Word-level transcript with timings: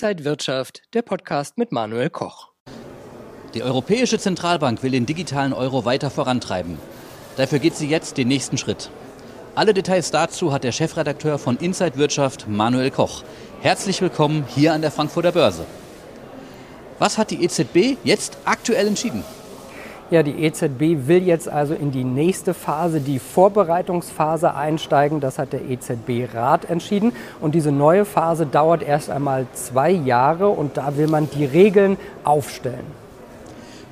Inside 0.00 0.24
Wirtschaft, 0.24 0.82
der 0.94 1.02
Podcast 1.02 1.58
mit 1.58 1.72
Manuel 1.72 2.08
Koch. 2.08 2.52
Die 3.54 3.64
Europäische 3.64 4.16
Zentralbank 4.16 4.84
will 4.84 4.92
den 4.92 5.06
digitalen 5.06 5.52
Euro 5.52 5.84
weiter 5.84 6.08
vorantreiben. 6.08 6.78
Dafür 7.36 7.58
geht 7.58 7.74
sie 7.74 7.88
jetzt 7.88 8.16
den 8.16 8.28
nächsten 8.28 8.58
Schritt. 8.58 8.90
Alle 9.56 9.74
Details 9.74 10.12
dazu 10.12 10.52
hat 10.52 10.62
der 10.62 10.70
Chefredakteur 10.70 11.36
von 11.40 11.56
Inside 11.56 11.96
Wirtschaft, 11.96 12.46
Manuel 12.46 12.92
Koch. 12.92 13.24
Herzlich 13.60 14.00
willkommen 14.00 14.44
hier 14.54 14.72
an 14.72 14.82
der 14.82 14.92
Frankfurter 14.92 15.32
Börse. 15.32 15.66
Was 17.00 17.18
hat 17.18 17.32
die 17.32 17.42
EZB 17.42 17.96
jetzt 18.04 18.38
aktuell 18.44 18.86
entschieden? 18.86 19.24
Ja, 20.10 20.22
die 20.22 20.42
EZB 20.42 21.06
will 21.06 21.22
jetzt 21.22 21.50
also 21.50 21.74
in 21.74 21.90
die 21.90 22.02
nächste 22.02 22.54
Phase, 22.54 23.00
die 23.00 23.18
Vorbereitungsphase 23.18 24.54
einsteigen. 24.54 25.20
Das 25.20 25.38
hat 25.38 25.52
der 25.52 25.68
EZB-Rat 25.68 26.70
entschieden. 26.70 27.12
Und 27.42 27.54
diese 27.54 27.72
neue 27.72 28.06
Phase 28.06 28.46
dauert 28.46 28.82
erst 28.82 29.10
einmal 29.10 29.46
zwei 29.52 29.90
Jahre 29.90 30.48
und 30.48 30.78
da 30.78 30.96
will 30.96 31.08
man 31.08 31.28
die 31.28 31.44
Regeln 31.44 31.98
aufstellen. 32.24 32.86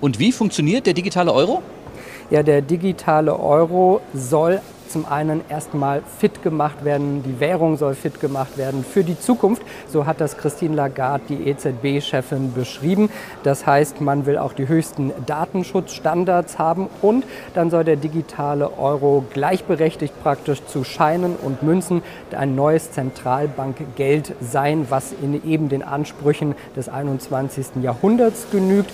Und 0.00 0.18
wie 0.18 0.32
funktioniert 0.32 0.86
der 0.86 0.94
digitale 0.94 1.32
Euro? 1.32 1.62
Ja, 2.30 2.42
der 2.42 2.60
digitale 2.60 3.38
Euro 3.38 4.00
soll 4.12 4.60
zum 4.90 5.06
einen 5.06 5.42
erstmal 5.48 6.02
fit 6.18 6.42
gemacht 6.42 6.84
werden, 6.84 7.22
die 7.22 7.40
Währung 7.40 7.76
soll 7.76 7.94
fit 7.94 8.20
gemacht 8.20 8.58
werden 8.58 8.84
für 8.84 9.04
die 9.04 9.18
Zukunft. 9.18 9.62
So 9.88 10.06
hat 10.06 10.20
das 10.20 10.36
Christine 10.36 10.74
Lagarde, 10.74 11.24
die 11.28 11.48
EZB-Chefin, 11.48 12.52
beschrieben. 12.52 13.10
Das 13.42 13.66
heißt, 13.66 14.00
man 14.00 14.26
will 14.26 14.38
auch 14.38 14.52
die 14.52 14.68
höchsten 14.68 15.12
Datenschutzstandards 15.26 16.58
haben 16.58 16.88
und 17.02 17.24
dann 17.54 17.70
soll 17.70 17.84
der 17.84 17.96
digitale 17.96 18.78
Euro 18.78 19.24
gleichberechtigt 19.32 20.14
praktisch 20.22 20.64
zu 20.66 20.84
Scheinen 20.84 21.36
und 21.36 21.62
Münzen 21.62 22.02
ein 22.36 22.54
neues 22.54 22.92
Zentralbankgeld 22.92 24.34
sein, 24.40 24.86
was 24.88 25.12
in 25.12 25.48
eben 25.48 25.68
den 25.68 25.82
Ansprüchen 25.82 26.54
des 26.76 26.88
21. 26.88 27.82
Jahrhunderts 27.82 28.46
genügt. 28.50 28.90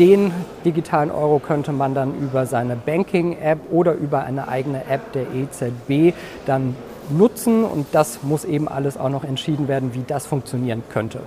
Den 0.00 0.32
digitalen 0.64 1.10
Euro 1.10 1.40
könnte 1.40 1.72
man 1.72 1.94
dann 1.94 2.18
über 2.18 2.46
seine 2.46 2.74
Banking-App 2.74 3.58
oder 3.70 3.92
über 3.92 4.24
eine 4.24 4.48
eigene 4.48 4.86
App 4.86 5.12
der 5.12 5.26
EZB 5.34 6.16
dann 6.46 6.74
nutzen 7.10 7.64
und 7.64 7.86
das 7.92 8.22
muss 8.22 8.46
eben 8.46 8.66
alles 8.66 8.96
auch 8.96 9.10
noch 9.10 9.24
entschieden 9.24 9.68
werden, 9.68 9.92
wie 9.92 10.02
das 10.06 10.24
funktionieren 10.24 10.82
könnte. 10.88 11.20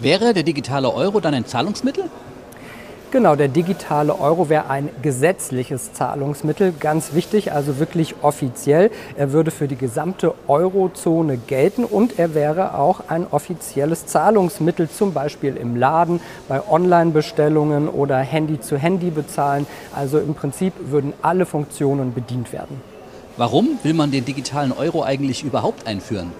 Wäre 0.00 0.34
der 0.34 0.42
digitale 0.42 0.92
Euro 0.92 1.20
dann 1.20 1.32
ein 1.32 1.46
Zahlungsmittel? 1.46 2.10
Genau, 3.12 3.36
der 3.36 3.48
digitale 3.48 4.18
Euro 4.18 4.48
wäre 4.48 4.70
ein 4.70 4.88
gesetzliches 5.02 5.92
Zahlungsmittel, 5.92 6.72
ganz 6.72 7.12
wichtig, 7.12 7.52
also 7.52 7.78
wirklich 7.78 8.14
offiziell. 8.22 8.90
Er 9.18 9.32
würde 9.32 9.50
für 9.50 9.68
die 9.68 9.76
gesamte 9.76 10.32
Eurozone 10.48 11.36
gelten 11.36 11.84
und 11.84 12.18
er 12.18 12.34
wäre 12.34 12.78
auch 12.78 13.10
ein 13.10 13.26
offizielles 13.30 14.06
Zahlungsmittel, 14.06 14.88
zum 14.88 15.12
Beispiel 15.12 15.58
im 15.58 15.76
Laden, 15.76 16.20
bei 16.48 16.66
Online-Bestellungen 16.66 17.90
oder 17.90 18.16
Handy-zu-Handy 18.16 19.10
bezahlen. 19.10 19.66
Also 19.94 20.18
im 20.18 20.32
Prinzip 20.32 20.72
würden 20.86 21.12
alle 21.20 21.44
Funktionen 21.44 22.14
bedient 22.14 22.50
werden. 22.50 22.80
Warum 23.36 23.78
will 23.82 23.92
man 23.92 24.10
den 24.10 24.24
digitalen 24.24 24.72
Euro 24.72 25.02
eigentlich 25.02 25.44
überhaupt 25.44 25.86
einführen? 25.86 26.32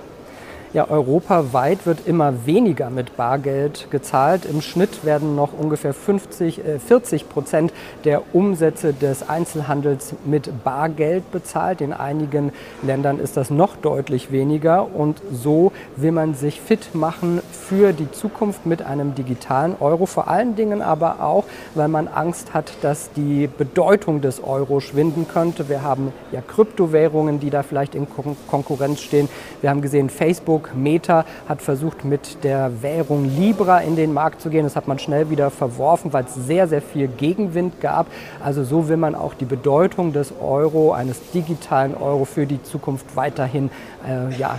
Ja, 0.74 0.88
europaweit 0.88 1.84
wird 1.84 2.06
immer 2.06 2.46
weniger 2.46 2.88
mit 2.88 3.14
Bargeld 3.18 3.88
gezahlt. 3.90 4.46
Im 4.46 4.62
Schnitt 4.62 5.04
werden 5.04 5.36
noch 5.36 5.50
ungefähr 5.52 5.92
50, 5.92 6.64
äh, 6.64 6.78
40 6.78 7.28
Prozent 7.28 7.74
der 8.04 8.34
Umsätze 8.34 8.94
des 8.94 9.28
Einzelhandels 9.28 10.14
mit 10.24 10.64
Bargeld 10.64 11.30
bezahlt. 11.30 11.82
In 11.82 11.92
einigen 11.92 12.52
Ländern 12.82 13.18
ist 13.18 13.36
das 13.36 13.50
noch 13.50 13.76
deutlich 13.76 14.32
weniger. 14.32 14.94
Und 14.94 15.20
so 15.30 15.72
will 15.96 16.10
man 16.10 16.32
sich 16.32 16.58
fit 16.58 16.94
machen 16.94 17.42
für 17.50 17.92
die 17.92 18.10
Zukunft 18.10 18.64
mit 18.64 18.80
einem 18.80 19.14
digitalen 19.14 19.74
Euro. 19.78 20.06
Vor 20.06 20.28
allen 20.28 20.56
Dingen 20.56 20.80
aber 20.80 21.22
auch, 21.22 21.44
weil 21.74 21.88
man 21.88 22.08
Angst 22.08 22.54
hat, 22.54 22.72
dass 22.80 23.12
die 23.12 23.46
Bedeutung 23.46 24.22
des 24.22 24.42
Euro 24.42 24.80
schwinden 24.80 25.28
könnte. 25.28 25.68
Wir 25.68 25.82
haben 25.82 26.14
ja 26.30 26.40
Kryptowährungen, 26.40 27.40
die 27.40 27.50
da 27.50 27.62
vielleicht 27.62 27.94
in 27.94 28.08
Kon 28.08 28.36
Konkurrenz 28.48 29.02
stehen. 29.02 29.28
Wir 29.60 29.68
haben 29.68 29.82
gesehen, 29.82 30.08
Facebook 30.08 30.61
Facebook 30.62 30.74
Meta 30.74 31.24
hat 31.48 31.62
versucht, 31.62 32.04
mit 32.04 32.44
der 32.44 32.82
Währung 32.82 33.24
Libra 33.24 33.78
in 33.78 33.96
den 33.96 34.12
Markt 34.12 34.40
zu 34.40 34.50
gehen. 34.50 34.64
Das 34.64 34.76
hat 34.76 34.88
man 34.88 34.98
schnell 34.98 35.30
wieder 35.30 35.50
verworfen, 35.50 36.12
weil 36.12 36.24
es 36.24 36.34
sehr, 36.34 36.68
sehr 36.68 36.82
viel 36.82 37.08
Gegenwind 37.08 37.80
gab. 37.80 38.06
Also 38.42 38.64
so 38.64 38.88
will 38.88 38.96
man 38.96 39.14
auch 39.14 39.34
die 39.34 39.44
Bedeutung 39.44 40.12
des 40.12 40.32
Euro, 40.40 40.92
eines 40.92 41.30
digitalen 41.32 41.94
Euro 41.94 42.24
für 42.24 42.46
die 42.46 42.62
Zukunft 42.62 43.16
weiterhin 43.16 43.70
äh, 44.08 44.34
ja, 44.38 44.58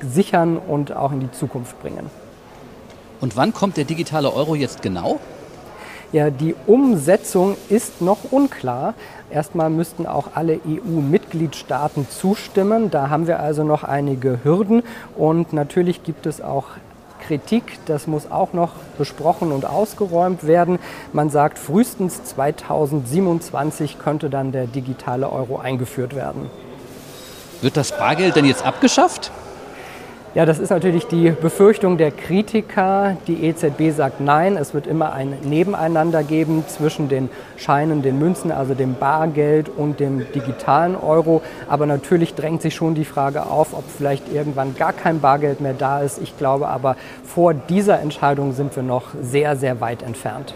sichern 0.00 0.58
und 0.58 0.94
auch 0.94 1.12
in 1.12 1.20
die 1.20 1.30
Zukunft 1.30 1.80
bringen. 1.80 2.10
Und 3.20 3.36
wann 3.36 3.52
kommt 3.52 3.76
der 3.76 3.84
digitale 3.84 4.32
Euro 4.32 4.54
jetzt 4.54 4.82
genau? 4.82 5.20
Ja, 6.12 6.30
die 6.30 6.56
Umsetzung 6.66 7.56
ist 7.68 8.02
noch 8.02 8.32
unklar. 8.32 8.94
Erstmal 9.30 9.70
müssten 9.70 10.06
auch 10.06 10.30
alle 10.34 10.58
EU-Mitgliedstaaten 10.66 12.08
zustimmen. 12.10 12.90
Da 12.90 13.10
haben 13.10 13.28
wir 13.28 13.38
also 13.38 13.62
noch 13.62 13.84
einige 13.84 14.40
Hürden. 14.42 14.82
Und 15.16 15.52
natürlich 15.52 16.02
gibt 16.02 16.26
es 16.26 16.40
auch 16.40 16.64
Kritik, 17.20 17.78
das 17.86 18.08
muss 18.08 18.28
auch 18.28 18.54
noch 18.54 18.72
besprochen 18.98 19.52
und 19.52 19.64
ausgeräumt 19.64 20.48
werden. 20.48 20.80
Man 21.12 21.30
sagt, 21.30 21.60
frühestens 21.60 22.24
2027 22.24 24.00
könnte 24.00 24.30
dann 24.30 24.50
der 24.50 24.66
digitale 24.66 25.30
Euro 25.30 25.58
eingeführt 25.58 26.16
werden. 26.16 26.50
Wird 27.60 27.76
das 27.76 27.96
Bargeld 27.96 28.34
denn 28.34 28.46
jetzt 28.46 28.64
abgeschafft? 28.66 29.30
Ja, 30.32 30.46
das 30.46 30.60
ist 30.60 30.70
natürlich 30.70 31.08
die 31.08 31.30
Befürchtung 31.30 31.98
der 31.98 32.12
Kritiker. 32.12 33.16
Die 33.26 33.44
EZB 33.46 33.90
sagt 33.90 34.20
nein, 34.20 34.56
es 34.56 34.74
wird 34.74 34.86
immer 34.86 35.12
ein 35.12 35.36
Nebeneinander 35.42 36.22
geben 36.22 36.62
zwischen 36.68 37.08
den 37.08 37.28
Scheinen, 37.56 38.02
den 38.02 38.20
Münzen, 38.20 38.52
also 38.52 38.74
dem 38.74 38.94
Bargeld 38.94 39.68
und 39.68 39.98
dem 39.98 40.24
digitalen 40.32 40.94
Euro. 40.94 41.42
Aber 41.68 41.86
natürlich 41.86 42.34
drängt 42.34 42.62
sich 42.62 42.76
schon 42.76 42.94
die 42.94 43.04
Frage 43.04 43.46
auf, 43.46 43.74
ob 43.74 43.82
vielleicht 43.90 44.32
irgendwann 44.32 44.76
gar 44.76 44.92
kein 44.92 45.18
Bargeld 45.18 45.60
mehr 45.60 45.74
da 45.74 46.00
ist. 46.00 46.22
Ich 46.22 46.38
glaube 46.38 46.68
aber, 46.68 46.94
vor 47.24 47.52
dieser 47.52 47.98
Entscheidung 48.00 48.52
sind 48.52 48.76
wir 48.76 48.84
noch 48.84 49.08
sehr, 49.20 49.56
sehr 49.56 49.80
weit 49.80 50.04
entfernt. 50.04 50.54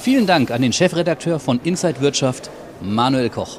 Vielen 0.00 0.26
Dank 0.26 0.50
an 0.50 0.62
den 0.62 0.72
Chefredakteur 0.72 1.38
von 1.38 1.60
Inside 1.64 2.00
Wirtschaft, 2.00 2.48
Manuel 2.80 3.28
Koch. 3.28 3.58